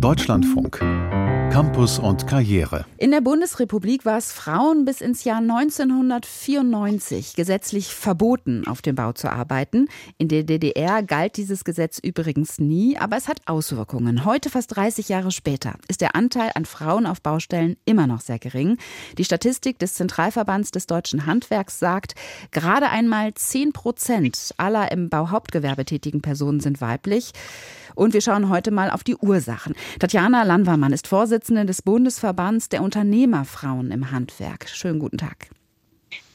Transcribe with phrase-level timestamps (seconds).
[0.00, 0.78] Deutschlandfunk.
[1.52, 2.86] Campus und Karriere.
[2.96, 9.12] In der Bundesrepublik war es Frauen bis ins Jahr 1994 gesetzlich verboten, auf dem Bau
[9.12, 9.88] zu arbeiten.
[10.16, 14.24] In der DDR galt dieses Gesetz übrigens nie, aber es hat Auswirkungen.
[14.24, 18.38] Heute, fast 30 Jahre später, ist der Anteil an Frauen auf Baustellen immer noch sehr
[18.38, 18.78] gering.
[19.18, 22.14] Die Statistik des Zentralverbands des deutschen Handwerks sagt,
[22.52, 27.32] gerade einmal 10 Prozent aller im Bauhauptgewerbe tätigen Personen sind weiblich.
[27.94, 29.74] Und wir schauen heute mal auf die Ursachen.
[29.98, 34.68] Tatjana Landwarmann ist Vorsitzende des Bundesverbands der Unternehmerfrauen im Handwerk.
[34.68, 35.50] Schönen guten Tag.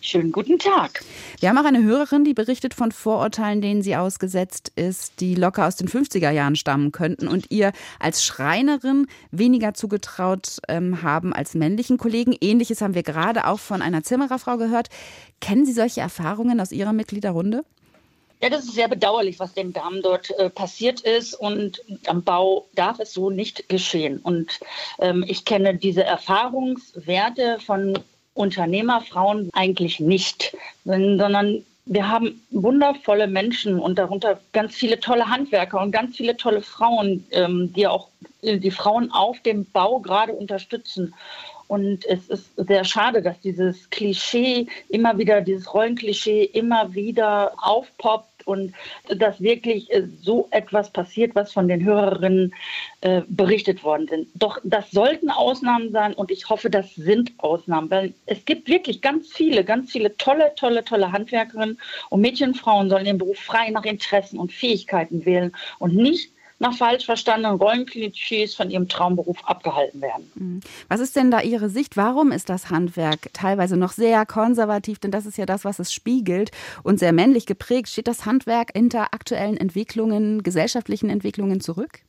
[0.05, 1.03] Schönen guten Tag.
[1.39, 5.65] Wir haben auch eine Hörerin, die berichtet von Vorurteilen, denen sie ausgesetzt ist, die locker
[5.65, 11.55] aus den 50er Jahren stammen könnten und ihr als Schreinerin weniger zugetraut ähm, haben als
[11.55, 12.35] männlichen Kollegen.
[12.39, 14.89] Ähnliches haben wir gerade auch von einer Zimmererfrau gehört.
[15.41, 17.65] Kennen Sie solche Erfahrungen aus Ihrer Mitgliederrunde?
[18.45, 21.33] Ja, das ist sehr bedauerlich, was den Damen dort äh, passiert ist.
[21.33, 24.19] Und am Bau darf es so nicht geschehen.
[24.19, 24.59] Und
[24.99, 27.97] ähm, ich kenne diese Erfahrungswerte von
[28.35, 35.91] Unternehmerfrauen eigentlich nicht, sondern wir haben wundervolle Menschen und darunter ganz viele tolle Handwerker und
[35.91, 38.09] ganz viele tolle Frauen, ähm, die auch
[38.43, 41.15] äh, die Frauen auf dem Bau gerade unterstützen.
[41.67, 48.34] Und es ist sehr schade, dass dieses Klischee immer wieder, dieses Rollenklischee immer wieder aufpoppt
[48.45, 48.73] und
[49.07, 52.53] dass wirklich äh, so etwas passiert, was von den Hörerinnen
[53.01, 54.27] äh, berichtet worden sind.
[54.35, 59.01] Doch das sollten Ausnahmen sein und ich hoffe, das sind Ausnahmen, weil es gibt wirklich
[59.01, 61.79] ganz viele, ganz viele tolle, tolle, tolle Handwerkerinnen
[62.09, 66.34] und Mädchen und Frauen sollen ihren Beruf frei nach Interessen und Fähigkeiten wählen und nicht
[66.65, 70.31] nach falsch verstandenen Rollenklischees von ihrem Traumberuf abgehalten werden.
[70.35, 70.59] Mhm.
[70.87, 71.95] Was ist denn da Ihre Sicht?
[71.95, 74.99] Warum ist das Handwerk teilweise noch sehr konservativ?
[74.99, 76.51] Denn das ist ja das, was es spiegelt
[76.83, 77.89] und sehr männlich geprägt.
[77.89, 81.99] Steht das Handwerk hinter aktuellen Entwicklungen, gesellschaftlichen Entwicklungen zurück?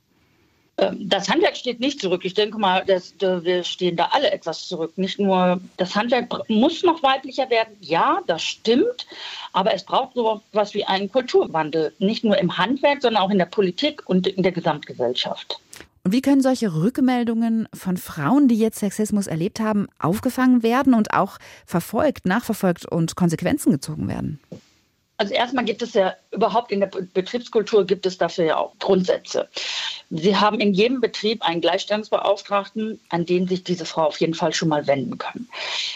[0.78, 2.24] Ähm, das Handwerk steht nicht zurück.
[2.24, 4.92] Ich denke mal, dass, wir stehen da alle etwas zurück.
[4.96, 7.76] Nicht nur das Handwerk muss noch weiblicher werden.
[7.80, 9.06] Ja, das stimmt.
[9.52, 11.94] Aber es braucht so etwas wie einen Kulturwandel.
[11.98, 15.58] Nicht nur im Handwerk, sondern auch in der Politik und in der Gesamtgesellschaft.
[16.04, 21.12] Und wie können solche Rückmeldungen von Frauen, die jetzt Sexismus erlebt haben, aufgefangen werden und
[21.12, 24.38] auch verfolgt, nachverfolgt und Konsequenzen gezogen werden?
[25.18, 29.48] Also erstmal gibt es ja überhaupt in der Betriebskultur gibt es dafür ja auch Grundsätze.
[30.10, 34.52] Sie haben in jedem Betrieb einen Gleichstellungsbeauftragten, an den sich diese Frau auf jeden Fall
[34.52, 35.48] schon mal wenden kann.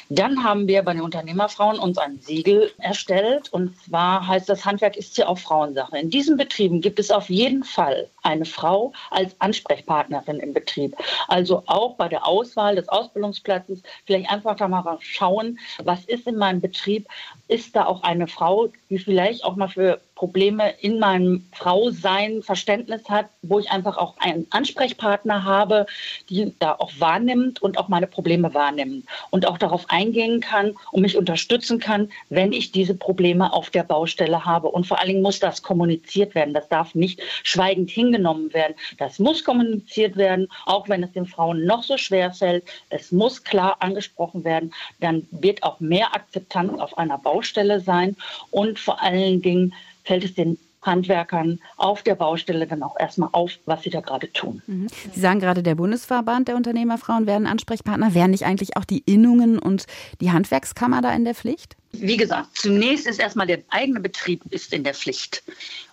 [0.09, 4.97] Dann haben wir bei den Unternehmerfrauen uns ein Siegel erstellt und zwar heißt das Handwerk
[4.97, 5.97] ist ja auch Frauensache.
[5.99, 10.97] In diesen Betrieben gibt es auf jeden Fall eine Frau als Ansprechpartnerin im Betrieb.
[11.29, 16.37] Also auch bei der Auswahl des Ausbildungsplatzes vielleicht einfach da mal schauen, was ist in
[16.37, 17.07] meinem Betrieb,
[17.49, 23.09] ist da auch eine Frau, die vielleicht auch mal für Probleme in meinem Frausein Verständnis
[23.09, 25.87] hat, wo ich einfach auch einen Ansprechpartner habe,
[26.29, 31.01] die da auch wahrnimmt und auch meine Probleme wahrnimmt und auch darauf eingehen kann und
[31.01, 34.69] mich unterstützen kann, wenn ich diese Probleme auf der Baustelle habe.
[34.69, 36.53] Und vor allen Dingen muss das kommuniziert werden.
[36.53, 38.75] Das darf nicht schweigend hingenommen werden.
[38.99, 42.65] Das muss kommuniziert werden, auch wenn es den Frauen noch so schwer fällt.
[42.91, 44.75] Es muss klar angesprochen werden.
[45.01, 48.17] Dann wird auch mehr Akzeptanz auf einer Baustelle sein
[48.51, 49.73] und vor allen Dingen
[50.11, 54.33] fällt es den Handwerkern auf der Baustelle dann auch erstmal auf, was sie da gerade
[54.33, 54.61] tun.
[54.67, 54.89] Mhm.
[55.13, 58.13] Sie sagen gerade, der Bundesverband der Unternehmerfrauen werden Ansprechpartner.
[58.13, 59.87] Wären nicht eigentlich auch die Innungen und
[60.21, 61.77] die Handwerkskammer da in der Pflicht?
[61.93, 65.43] Wie gesagt, zunächst ist erstmal der eigene Betrieb ist in der Pflicht.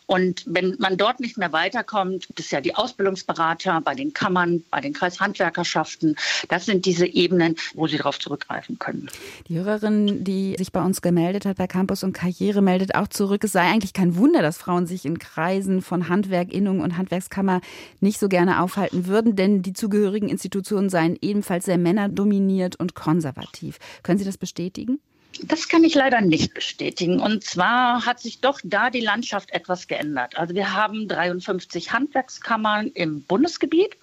[0.07, 4.63] Und wenn man dort nicht mehr weiterkommt, gibt es ja die Ausbildungsberater bei den Kammern,
[4.71, 6.15] bei den Kreishandwerkerschaften.
[6.47, 9.09] Das sind diese Ebenen, wo Sie darauf zurückgreifen können.
[9.49, 13.43] Die Hörerin, die sich bei uns gemeldet hat bei Campus und Karriere, meldet auch zurück,
[13.43, 17.59] es sei eigentlich kein Wunder, dass Frauen sich in Kreisen von Handwerk, Innung und Handwerkskammer
[17.99, 23.77] nicht so gerne aufhalten würden, denn die zugehörigen Institutionen seien ebenfalls sehr männerdominiert und konservativ.
[24.03, 25.01] Können Sie das bestätigen?
[25.43, 27.19] Das kann ich leider nicht bestätigen.
[27.19, 30.37] Und zwar hat sich doch da die Landschaft etwas geändert.
[30.37, 33.95] Also wir haben 53 Handwerkskammern im Bundesgebiet.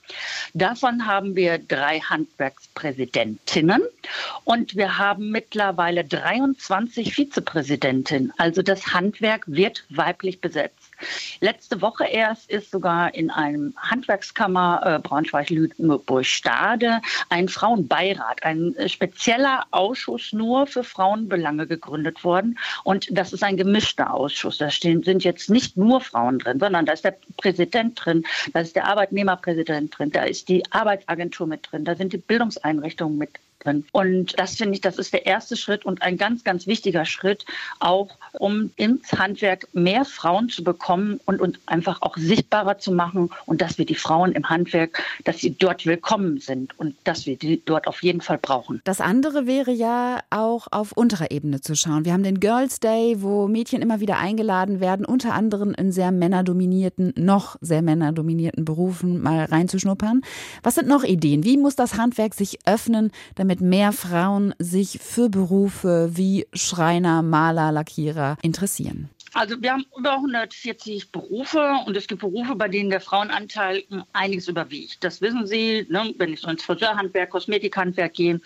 [0.52, 3.82] Davon haben wir drei Handwerkspräsidentinnen
[4.44, 8.32] und wir haben mittlerweile 23 Vizepräsidentinnen.
[8.36, 10.93] Also das Handwerk wird weiblich besetzt.
[11.40, 19.64] Letzte Woche erst ist sogar in einem Handwerkskammer äh, Braunschweig-Lüneburg-Stade ein Frauenbeirat, ein äh, spezieller
[19.70, 22.58] Ausschuss nur für Frauenbelange gegründet worden.
[22.84, 24.58] Und das ist ein gemischter Ausschuss.
[24.58, 28.60] Da stehen, sind jetzt nicht nur Frauen drin, sondern da ist der Präsident drin, da
[28.60, 33.30] ist der Arbeitnehmerpräsident drin, da ist die Arbeitsagentur mit drin, da sind die Bildungseinrichtungen mit
[33.64, 33.84] drin.
[33.92, 37.44] Und das finde ich, das ist der erste Schritt und ein ganz, ganz wichtiger Schritt,
[37.80, 43.30] auch um ins Handwerk mehr Frauen zu bekommen und uns einfach auch sichtbarer zu machen
[43.46, 47.36] und dass wir die Frauen im Handwerk, dass sie dort willkommen sind und dass wir
[47.36, 48.80] die dort auf jeden Fall brauchen.
[48.84, 52.04] Das andere wäre ja auch auf unterer Ebene zu schauen.
[52.04, 56.12] Wir haben den Girls Day, wo Mädchen immer wieder eingeladen werden, unter anderem in sehr
[56.12, 60.22] männerdominierten, noch sehr männerdominierten Berufen mal reinzuschnuppern.
[60.62, 61.44] Was sind noch Ideen?
[61.44, 67.72] Wie muss das Handwerk sich öffnen, damit mehr Frauen sich für Berufe wie Schreiner, Maler,
[67.72, 69.10] Lackierer interessieren?
[69.34, 74.46] Also wir haben über 140 Berufe und es gibt Berufe, bei denen der Frauenanteil einiges
[74.46, 75.02] überwiegt.
[75.02, 78.40] Das wissen Sie, ne, wenn ich so ins Friseurhandwerk, Kosmetikhandwerk gehe.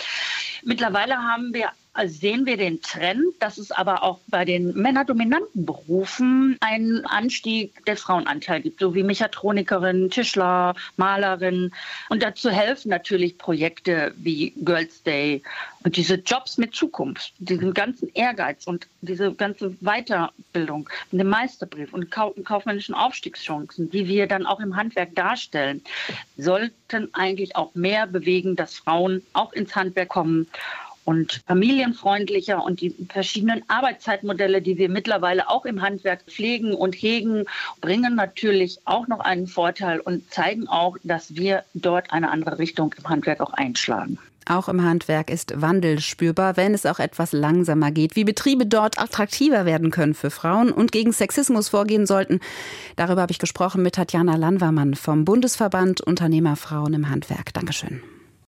[0.65, 1.71] Mittlerweile haben wir
[2.07, 8.01] sehen wir den Trend, dass es aber auch bei den männerdominanten Berufen einen Anstieg des
[8.01, 11.73] Frauenanteils gibt, so wie Mechatronikerin, Tischler, Malerin.
[12.09, 15.43] Und dazu helfen natürlich Projekte wie Girls Day
[15.85, 22.11] und diese Jobs mit Zukunft, diesen ganzen Ehrgeiz und diese ganze Weiterbildung, den Meisterbrief und
[22.11, 25.83] kaufmännischen Aufstiegschancen, die wir dann auch im Handwerk darstellen,
[26.37, 30.49] sollten eigentlich auch mehr bewegen, dass Frauen auch ins Handwerk kommen
[31.09, 37.47] und familienfreundlicher und die verschiedenen Arbeitszeitmodelle, die wir mittlerweile auch im Handwerk pflegen und hegen,
[37.81, 42.95] bringen natürlich auch noch einen Vorteil und zeigen auch, dass wir dort eine andere Richtung
[42.99, 44.19] im Handwerk auch einschlagen.
[44.45, 48.15] Auch im Handwerk ist Wandel spürbar, wenn es auch etwas langsamer geht.
[48.15, 52.41] Wie Betriebe dort attraktiver werden können für Frauen und gegen Sexismus vorgehen sollten,
[52.97, 57.55] darüber habe ich gesprochen mit Tatjana Landwermann vom Bundesverband Unternehmerfrauen im Handwerk.
[57.55, 58.03] Dankeschön.